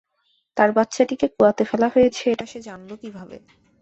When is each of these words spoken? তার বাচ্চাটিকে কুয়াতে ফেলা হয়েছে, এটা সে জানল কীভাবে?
তার 0.57 0.69
বাচ্চাটিকে 0.77 1.27
কুয়াতে 1.35 1.63
ফেলা 1.69 1.87
হয়েছে, 1.95 2.23
এটা 2.33 2.45
সে 2.51 2.59
জানল 2.67 2.89
কীভাবে? 3.01 3.37